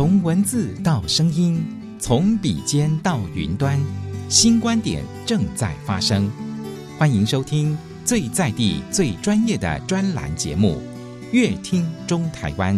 [0.00, 1.62] 从文字到声音，
[1.98, 3.78] 从笔尖到云端，
[4.30, 6.32] 新观点正在发生。
[6.98, 10.80] 欢迎收听最在地、最专业的专栏节目
[11.32, 12.74] 《乐听中台湾》。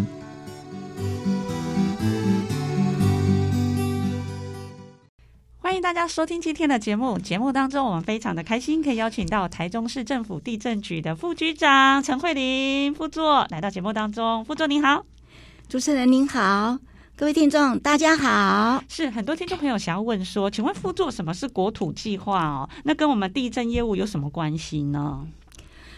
[5.59, 7.21] 欢迎大家收听今天的节目。
[7.21, 14.45] 节目当中，我们非常的开心，可以邀请到台中市政府地震局的副局长陈慧玲副座来到节目当中。
[14.45, 15.07] 副座您好。
[15.69, 16.77] 主持人您好，
[17.15, 18.83] 各位听众大家好。
[18.89, 22.69] 是很多听众朋友想要问说，请问副座什么是国土计划哦？
[22.83, 25.25] 那跟我们地震业务有什么关系呢？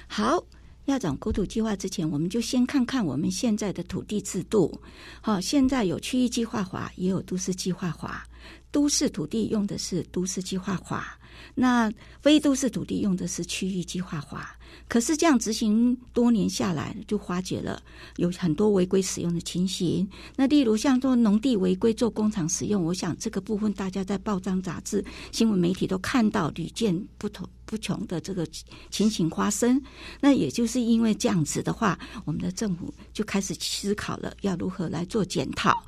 [0.09, 0.43] 好，
[0.87, 4.79] 要讲国土计划之前，我们就先看看我们现在的土地制度。
[5.21, 8.27] 好，现在有区域计划法，也有都市计划法。
[8.73, 11.17] 都市土地用的是都市计划法，
[11.55, 14.59] 那非都市土地用的是区域计划法。
[14.89, 17.81] 可是这样执行多年下来，就化解了
[18.17, 20.07] 有很多违规使用的情形。
[20.37, 28.47] 那例如像做农地违规做工厂使用，我想这个部分大家在报章杂志、新闻媒体都看到屡见不同不穷的这个
[28.89, 29.83] 情形发生。
[30.21, 35.85] 那也就是因为这样子的话，我们的政府就开始思考了要如何来做检讨。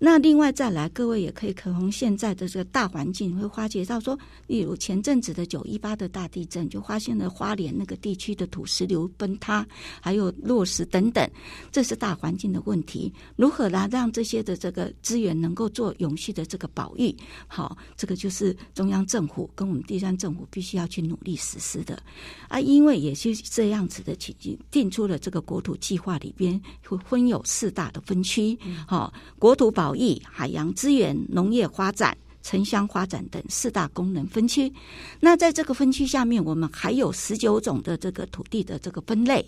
[0.00, 9.66] 那另外再来，各位也可以可从现在的这个大环境会发觉到说，例如前阵子的九一八的大地震，就发现了花莲那个地区的土石流崩塌，
[10.00, 11.28] 还有落石等等，
[11.72, 13.12] 这是大环境的问题。
[13.34, 17.12] 如何来让这些的这个资源能够做永续的这个保育？
[17.48, 22.00] 好，这个就是中央政府跟我们地方政府必须要去努力实施的
[22.46, 22.60] 啊。
[22.60, 29.88] 因为也是这样子的情形，定出了这个国土计划里边会分有四大的分区，好，国土保。
[29.88, 32.14] 保育、海洋资源、农业发展、
[32.48, 34.72] 城乡发展等四大功能分区。
[35.20, 39.44] 那在这个分区下面，我们还有十九种的这个土地的这个分类。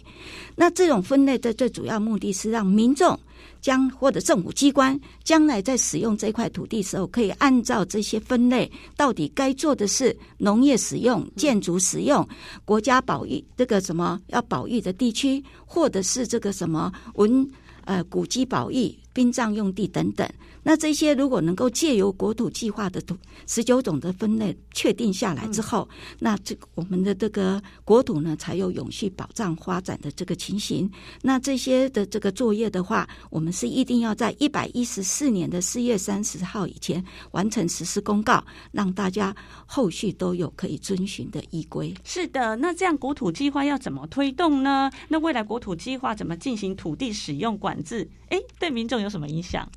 [0.54, 3.18] 那这种分类的最主要目的是让民众
[3.62, 12.28] 将或者政府机关将来在使用这块土地时候，可以按照这些分类，到底该做的是农业使用、建筑使用、
[12.66, 17.48] 国家保育这个什么要保育的地区，或者是这个什么文
[17.86, 18.94] 呃古迹保育。
[19.12, 20.28] 殡葬用地等等，
[20.62, 30.88] 那这些如果能够借由国土计划的土十九种的分类确定下来之后，嗯、那这我们的这个国土呢，才有永续保障发展的这个情形。
[31.22, 39.34] 那这些的这个作业的话，我们是一定要在一百一十四年的四月三十号以前完成实施公告，让大家
[39.66, 41.92] 后续都有可以遵循的依规。
[42.04, 44.88] 是的，那这样国土计划要怎么推动呢？
[45.08, 48.08] 那未来国土计划怎么进行土地使用管制？
[48.28, 48.99] 哎，对民众。
[49.02, 49.68] 有什么影响？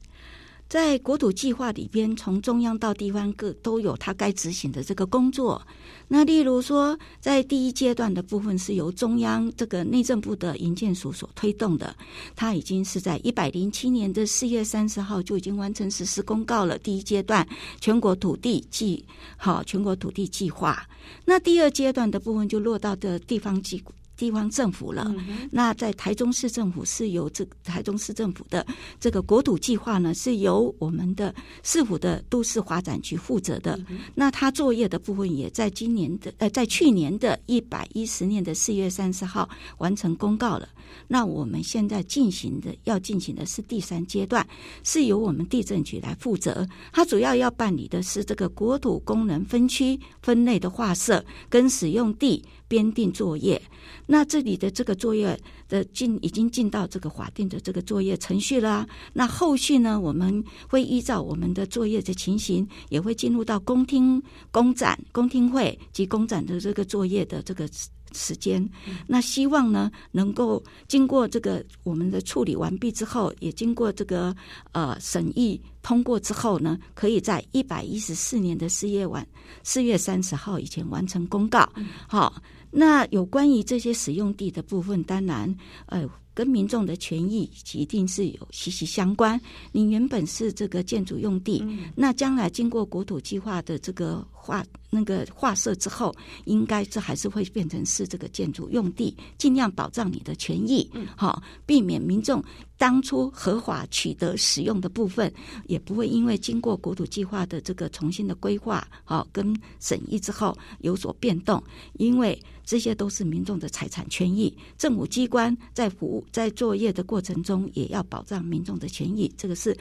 [0.70, 5.62] 在国土计划里边，从中央到地方各都有他该执行的这个工作。
[6.08, 11.96] 那例如说，在第一阶段的部分是由中央这个内政部的营建署所推动的，
[12.36, 16.76] 它已经是在一百零七年的四月三十号就已经完成实施公告了。
[16.80, 17.48] 第一阶段
[17.80, 19.06] 全国土地计
[19.38, 20.88] 好，全国土地计划。
[21.26, 23.78] 那第二阶段的部分就落到的地方机
[24.16, 25.14] 地方政府了，
[25.52, 28.66] 那在台中市政府是由这台中市政府的
[29.00, 33.80] 这个国土计划呢，是由我们的市府的都市发展局负责的。
[34.14, 40.70] 那他作业的部分也在今年的呃，在去年的一百一十年的四月三十号完成公告了。
[41.08, 44.46] 那我们现在进行的要进行的是第三阶段，
[44.84, 46.68] 是由我们地震局来负责。
[46.92, 53.62] 它主要要办理的是这个国土功能分区分类的划设跟使用地编定作业。
[54.06, 55.40] 那这里的这个作业
[55.70, 58.88] 的进已经进到这个法定的这个作业程序了。
[59.14, 64.22] 那后续呢，我们会依照我们的作业的情形，也会进入到公听、
[64.52, 67.68] 公展、公听会及公展的这个作业的这个
[68.14, 68.68] 时间。
[69.08, 74.36] 那希望呢，能够经过这个我们的处理完毕之后，也经过这个
[74.72, 79.28] 呃审议通过之后呢，可以在一百一十四年的四月晚
[79.64, 81.68] 四月三十号以前完成公告。
[82.08, 82.42] 好。
[82.76, 89.40] 那有关于这些使用地的部分，当然，呃，跟民众的权益一定是有息息相关。
[89.72, 96.14] 你原本是这个建筑用地，嗯、那将来经过国土计划的这个划那个划设之后，
[96.46, 102.44] 应该这还是会变成是这个建筑用地，尽量保障你的权益，好、嗯，避免民众
[102.78, 105.32] 当初合法取得使用的部分，
[105.66, 111.64] 也不会因为经过国土计划的这个重新的规划，好跟审议之后有所变动，
[111.94, 112.42] 因为。
[112.66, 119.32] 这些都是民众的财产权益，政府机关在服务、在作业的过程中，也要保障民众的权益。
[119.38, 119.78] 这个是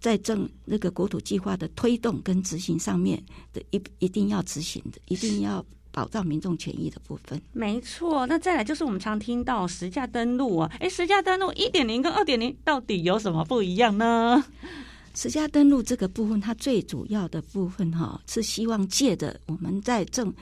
[0.00, 3.22] 在政那个国土计划的推动跟执行上面
[3.52, 7.40] 的一一定要执行的，一定要保障民众权益的部分。
[7.52, 14.44] 没错，那再来就是我们常听到实价登录啊，诶，实价登录一点零跟二点零到底有什么不一样呢？
[15.14, 20.32] 实价登录这个部分，它最主要的部分哈，是希望借着我们在政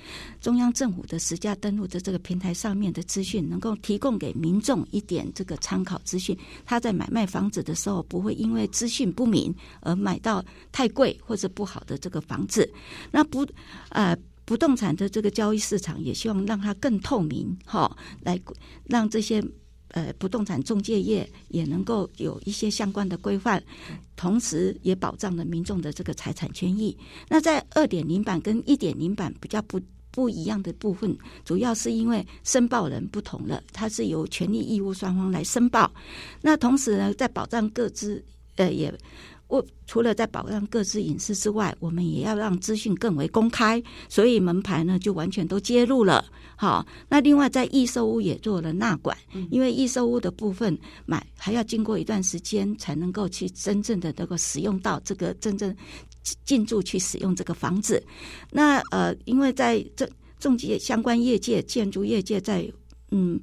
[0.41, 6.37] 中央政府的实价登录的这个平台上面的资讯，能够提供给民众一点这个参考资讯。
[6.65, 12.71] 他在买卖房子的时候，不会因为资讯不明而买到太贵或者不好的这个房子。
[13.11, 13.47] 那不
[13.89, 18.41] 呃，不动产的这个交易市场也希望让它更透明哈，来
[18.87, 19.43] 让这些。
[19.93, 23.63] 呃，不动产中介业也能够有一些相关的规范，
[24.17, 26.97] 同时也保障了民众的这个财产权益。
[27.29, 35.91] 那在二点零版跟一点零版比较不不一样的部分，主要是因为申报人不同了，它是由权利义务双方来申报。
[36.41, 38.25] 那同时呢，在保障各自，
[38.57, 38.93] 呃，也。
[39.51, 46.25] 我除了在保障各自隐私之外，我们也要让资讯更为公开，所以门牌呢就完全都揭露了。
[46.55, 49.17] 好，那另外在易售屋也做了纳管，
[49.51, 55.75] 因为易售屋的部分买还要经过一段时间才能够去真正的能够使用到这个真正
[56.45, 58.01] 进驻去使用这个房子。
[58.53, 60.09] 那呃，因为在这
[60.39, 62.71] 中介相关业界、建筑业界在
[63.11, 63.41] 嗯。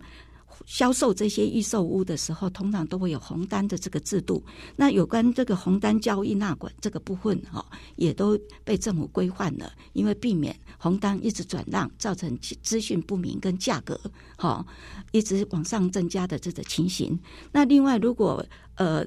[0.66, 4.44] 销售这些预售屋的时候，通常都会有红单的这个制度。
[4.76, 7.66] 那有关这个红单交易纳管这个部分，哈，
[7.96, 14.00] 也都被政府规范了，因为避免红单一直转让，造成资讯不明跟价格，
[14.38, 14.66] 哈，
[15.12, 17.18] 一直往上增加的这个情形。
[17.52, 18.46] 那另外，如果
[18.76, 19.06] 呃，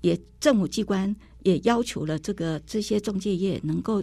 [0.00, 4.02] 也政府机关也要求了这个这些中介业能够。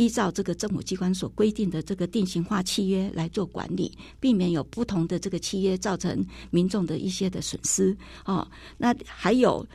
[0.00, 7.94] 依照这个政府机关所规定的这个定型化契约来做管理，避免有不同的这个契约造成民众的一些的损失。
[8.24, 8.48] 哦，
[8.78, 9.66] 那还有，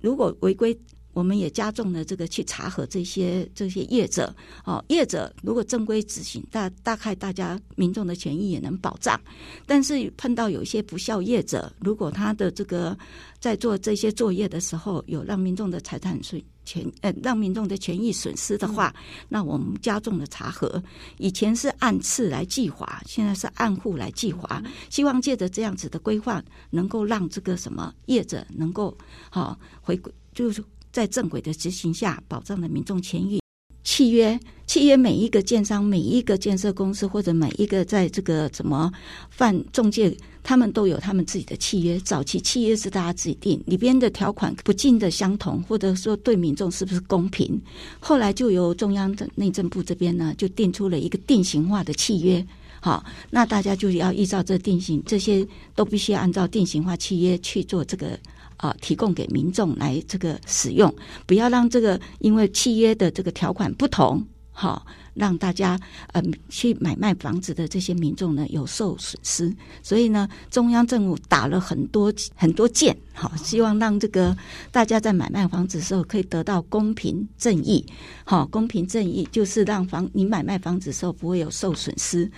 [0.00, 0.74] 如果违规。
[1.12, 4.32] 我们也加重了这个去查核这些这些业者
[4.64, 9.20] 哦，业者如果正规执行，大大概大家民众的权益也能保障。
[9.66, 12.96] 但是碰到有一些不肖业者，如果他的这个
[13.40, 18.94] 在做这些作业的时候，有让民众的财产损权呃，让民众的权益损失的话，
[19.28, 20.80] 那我们加重了查核。
[21.18, 24.62] 以前是按次来计划，现在是按户来计划。
[24.88, 26.40] 希望借着这样子的规划，
[26.70, 28.96] 能够让这个什么业者能够
[29.30, 30.62] 好回归，就是。
[30.92, 33.40] 在正轨的执行下，保障了民众权益。
[33.82, 38.92] 契约，契约每一个建商、每一个建设公司或者每一个在这个怎么
[39.30, 41.98] 犯中介，他们都有他们自己的契约。
[42.00, 47.60] 早期契约是大家自己定，里边的条款不尽的相同，或者说对民众是不是公平。
[47.98, 52.46] 后来就由中央的内政部这边呢，就定出了一个定型化的契约。
[52.82, 58.18] 好，那大家就要依照这定型，这些都必须要按照定型化契约去做这个。
[58.60, 60.94] 啊，提供给民众来这个使用，
[61.26, 64.86] 不要让这个因为契约的这个条款不同，好。
[65.14, 65.78] 让大家
[66.12, 74.36] 呃去买卖房子的这些民众呢有受损失，所以呢中央政府打了很多很多箭，好，希望让这个
[74.70, 77.84] 大家在买卖房子的时候可以得到公平正义，
[78.24, 82.30] 好，公平正义就是让房你买卖房子的时候不会有受损失。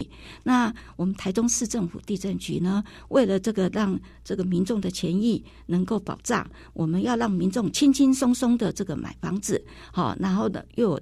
[0.43, 11.01] 那我们台中市政府地震局呢，为了这个让这个民众的权益能够保障，我们要让民众轻轻松松的这个买房子，好，然后呢又有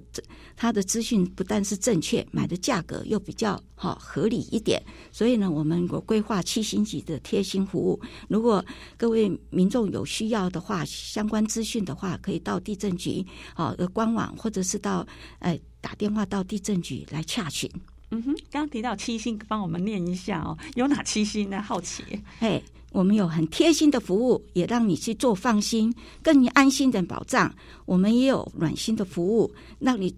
[0.55, 4.81] 他的资讯不但是正确，买的价格又比较好合理一点，
[5.11, 7.99] 所以呢，我们有规划七星级的贴心服务。
[8.27, 8.63] 如果
[8.97, 15.05] 各位民众有需要的话，相关资讯的话，可以到地震局好的官网，或者是到
[15.39, 17.69] 哎打电话到地震局来洽询。
[18.11, 21.61] 嗯哼，刚刚提到七星，帮我们念一下哦，有哪七星呢？
[21.61, 22.03] 好奇。
[22.39, 27.53] 哎，我们有很贴心的服务，也让你去做放心、更安心的保障。
[27.85, 30.13] 我们也有暖心的服务，让你。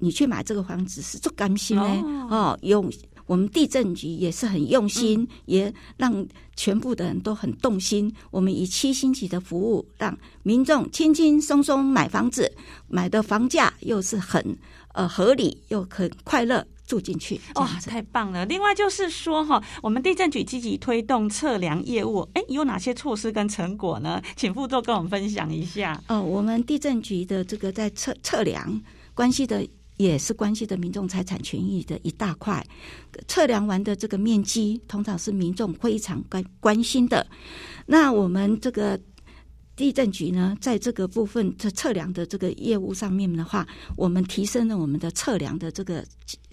[0.00, 2.26] 你去买这个房子是做甘心呢？
[2.30, 2.90] 哦，用
[3.26, 8.10] 我们地震局也是很用心，嗯、也让全部的人都很动心。
[8.30, 12.50] 我们以七星级的服务，让民众轻轻松松买房子，
[12.88, 14.56] 买的房价又是很
[14.94, 17.38] 呃合理，又很快乐住进去。
[17.56, 18.46] 哇，太棒了！
[18.46, 24.22] 另外就是说哈，我们地震局积极推动测量业务，哎，有哪些措施跟成果呢？
[24.36, 26.02] 请副座跟我们分享一下。
[26.08, 28.80] 哦，我们地震局的这个在测测量。
[29.18, 32.64] 关系的也是关系的民众财产权益的一大块，
[33.26, 37.26] 测量完的这个面积通常是民众非常关关心的。
[37.84, 38.96] 那我们这个
[39.74, 46.04] 地震局呢，在这个部分测测量的这个业务上面的话，我们提升了我们的测量的这个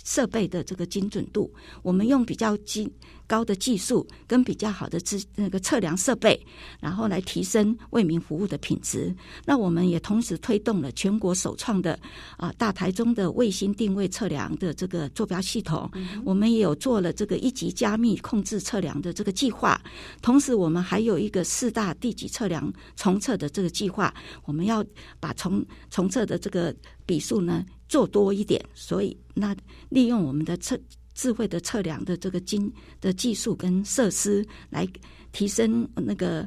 [0.05, 2.89] 设备的这个精准度，我们用比较精
[3.27, 6.39] 高的技术跟比较好的资那个测量设备，
[6.79, 9.13] 然后来提升为民服务的品质。
[9.45, 11.99] 那我们也同时推动了全国首创的
[12.37, 19.81] 啊大台中的卫星定位测量的这个坐标系统，嗯、我们也有做了这个一级加密控制测量的这个计划。
[20.21, 24.13] 同时，我们还有一个四大地级测量重测的这个计划，
[24.45, 24.85] 我们要
[25.19, 26.73] 把重重测的这个
[27.07, 28.63] 笔数呢做多一点。
[28.73, 29.55] 所以，那
[29.89, 30.79] 利用我们的测。
[31.17, 34.85] 智慧的测量的这个精的技术跟设施，来
[35.31, 36.45] 提升那个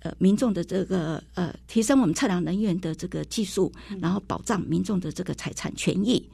[0.00, 3.72] 呃民众的这个呃提升我们测量人员的这个技术，
[4.02, 6.30] 然后保障民众的这个财产权益。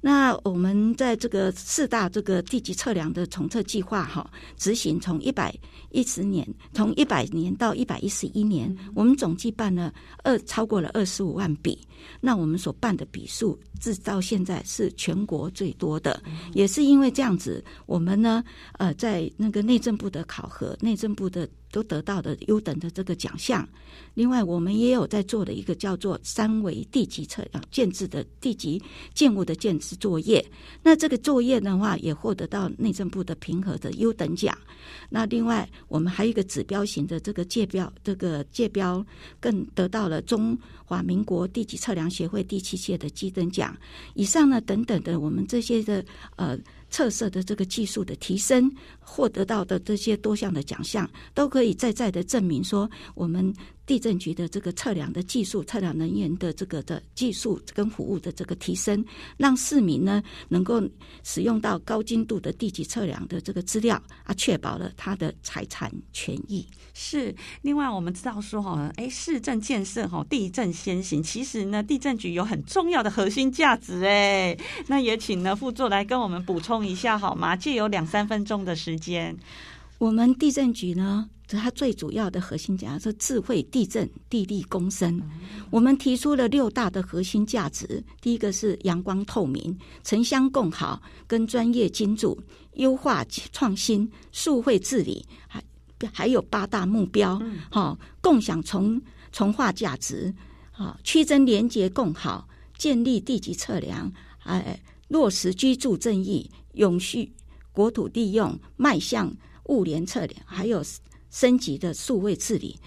[0.00, 5.54] 那我们在这个四大这个地级测量的重测计划哈，执行从一百
[5.90, 9.92] 一十年，从一百年到一百一十一年，我们总计办了
[10.24, 11.78] 二超过了二十五万笔。
[12.20, 16.22] 那我们所办的笔数，至到现在是全国最多的，
[16.54, 18.42] 也是因为这样子，我们呢
[18.78, 21.46] 呃在那个内政部的考核，内政部的。
[21.70, 23.68] 都得到的优等的这个奖项。
[24.14, 28.82] 另外，我们也有在做的一个叫做三维地级测量建制的地级
[29.14, 30.44] 建物的建置作业。
[30.82, 34.56] 那这个作业的话，也获得到内政部的评核的优等奖。
[35.08, 39.04] 那另外，我们还有一个指标型的这个界标，这个界标
[39.38, 43.76] 更得到了中华民国地级测量协会第七届的基等奖。
[44.14, 46.04] 以上呢，等等的，我们这些的
[46.36, 46.58] 呃。
[46.90, 53.54] 特色的这个技术的提升，获得到的这些多项的奖项，都可以再再的证明说我们。
[53.90, 59.04] 地震局的这个测量的技术、测量人员的这个的技术跟服务的这个提升，
[59.36, 60.80] 让市民呢能够
[61.24, 66.64] 使用到高精度的地籍测量的这个资料啊，确保了他的财产权益。
[66.94, 67.34] 是。
[67.62, 71.20] 另外，我们知道说哈，哎，市政建设哈，地震先行。
[71.20, 74.56] 其实呢，地震局有很重要的核心价值哎。
[74.86, 77.56] 那也请呢副座来跟我们补充一下好吗？
[77.56, 79.36] 借有两三分钟的时间，
[79.98, 81.28] 我们地震局呢。
[81.58, 85.20] 它最主要的核心价值是智慧地震、地利共生。
[85.70, 92.32] 我们提出了六大的核心价值，第一个是阳光透明、城乡共好、跟专业精准、
[92.74, 95.62] 优化创新、数会治理，还
[96.12, 97.42] 还有八大目标。
[97.70, 99.00] 好，共享从
[99.32, 100.32] 从化价值，
[100.70, 102.46] 好，区政连结共好，
[102.78, 104.12] 建立地级测量，
[104.44, 107.32] 哎，落实居住正义，永续
[107.72, 110.80] 国土利用，迈向物联测量，还有。
[111.30, 112.78] 升级的数位治理，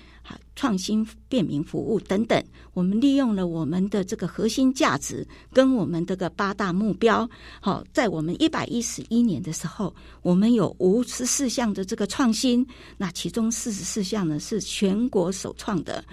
[0.56, 2.44] 创新便民服务等等，
[2.74, 7.28] 我们利用了我们的这个核心价值跟我们这个八大目标。
[7.60, 12.66] 好，在我们一百一十一年的时候，我们有五十四项的这个创新，
[12.98, 16.04] 那其中四十四项呢是全国首创的。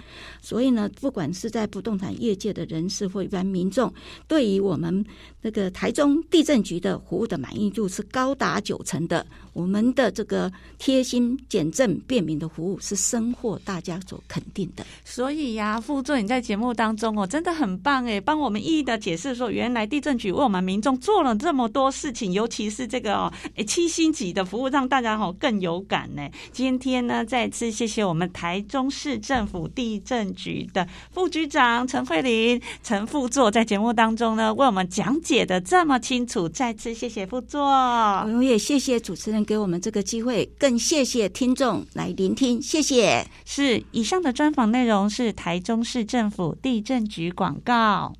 [0.41, 3.93] 所以呢，不管是在不动产业界的人士或一般民众，
[4.27, 5.05] 对于我们
[5.41, 9.25] 那个台中地震局的服务的满意度是高达九成的。
[9.53, 14.85] 我们的这个贴心、简政、便民的服务是深获大家所肯定的。
[15.03, 23.33] 所以呀、啊，副座你在节目当中哦，真的很棒哎，帮我们一一的解释说，原来地震局为我们民众做了这么多事情，尤其是这个哦，
[23.67, 26.25] 七星级的服务，让大家哦更有感呢。
[26.53, 39.41] 今天呢，再次谢谢我们台中市政府地震局的副局长陈慧琳陈副座，在节目当中呢为我们讲解的这么清楚，再次谢谢副座，我也谢谢主持人。
[39.41, 43.25] 给我们这个机会，更谢谢听众来聆听，谢谢。
[43.43, 48.13] 是以上的专访内容是台中市政府地震局广告。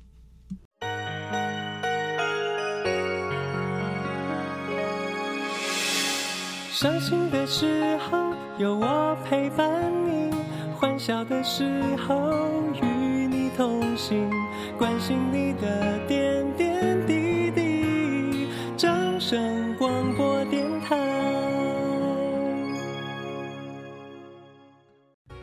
[6.70, 9.68] 伤心的时候有我陪伴
[10.04, 10.34] 你，
[10.74, 12.32] 欢笑的时候
[12.82, 14.28] 与你同行，
[14.76, 19.71] 关心你的点点滴滴，掌声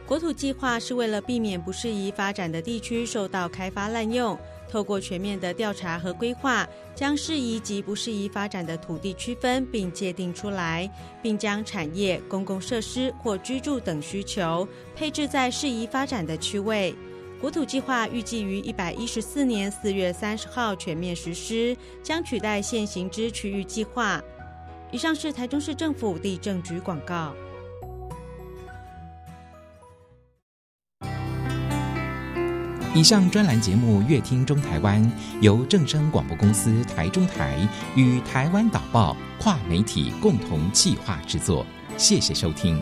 [0.09, 4.35] 国土计划是为了避免不适宜发展的地区受到开发滥用，
[4.67, 10.89] 透过全面的调查和规划，将适宜及不适宜发展的土地区分并界定出来，
[11.21, 16.95] 并将产业、公共设施或居住等需求配置在适宜发展的区位。
[17.39, 24.19] 国土计划预计于一百一十四年四月三十号全面实施，将取代现行之区域计划。
[24.91, 27.31] 以上是台中市政府地政局广告。
[32.95, 34.99] 以上专栏节目《乐听中台湾》
[35.41, 37.55] 由正声广播公司台中台
[37.95, 41.63] 与台湾导报跨媒体共同企划制作，
[41.97, 42.81] 谢谢收听。